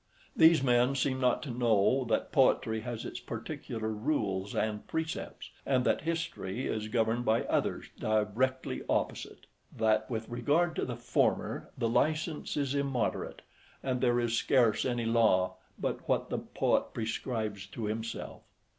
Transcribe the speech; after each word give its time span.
These 0.35 0.63
men 0.63 0.95
seem 0.95 1.19
not 1.19 1.43
to 1.43 1.51
know 1.51 2.05
that 2.09 2.31
poetry 2.31 2.79
has 2.79 3.05
its 3.05 3.19
particular 3.19 3.89
rules 3.89 4.55
and 4.55 4.87
precepts; 4.87 5.51
and 5.63 5.85
that 5.85 6.01
history 6.01 6.65
is 6.65 6.87
governed 6.87 7.23
by 7.23 7.43
others 7.43 7.85
directly 7.99 8.81
opposite. 8.89 9.45
That 9.77 10.09
with 10.09 10.27
regard 10.27 10.75
to 10.77 10.85
the 10.85 10.97
former, 10.97 11.69
the 11.77 11.87
licence 11.87 12.57
is 12.57 12.73
immoderate, 12.73 13.43
and 13.83 14.01
there 14.01 14.19
is 14.19 14.35
scarce 14.35 14.85
any 14.85 15.05
law 15.05 15.57
but 15.77 16.09
what 16.09 16.31
the 16.31 16.39
poet 16.39 16.95
prescribes 16.95 17.67
to 17.67 17.83
himself. 17.85 18.41